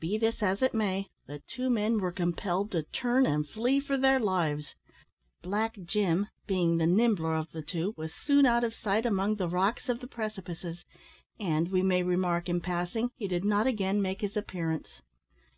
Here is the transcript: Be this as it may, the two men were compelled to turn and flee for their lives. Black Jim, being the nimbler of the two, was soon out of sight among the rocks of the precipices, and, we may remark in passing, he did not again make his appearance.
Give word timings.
Be 0.00 0.16
this 0.16 0.42
as 0.42 0.62
it 0.62 0.72
may, 0.72 1.10
the 1.26 1.40
two 1.40 1.68
men 1.68 1.98
were 1.98 2.10
compelled 2.10 2.70
to 2.72 2.84
turn 2.84 3.26
and 3.26 3.46
flee 3.46 3.78
for 3.78 3.98
their 3.98 4.18
lives. 4.18 4.74
Black 5.42 5.74
Jim, 5.84 6.28
being 6.46 6.78
the 6.78 6.86
nimbler 6.86 7.34
of 7.34 7.50
the 7.52 7.60
two, 7.60 7.92
was 7.94 8.14
soon 8.14 8.46
out 8.46 8.64
of 8.64 8.72
sight 8.72 9.04
among 9.04 9.34
the 9.34 9.50
rocks 9.50 9.90
of 9.90 10.00
the 10.00 10.06
precipices, 10.08 10.86
and, 11.38 11.70
we 11.70 11.82
may 11.82 12.02
remark 12.02 12.48
in 12.48 12.62
passing, 12.62 13.10
he 13.16 13.28
did 13.28 13.44
not 13.44 13.66
again 13.66 14.00
make 14.00 14.22
his 14.22 14.34
appearance. 14.34 15.02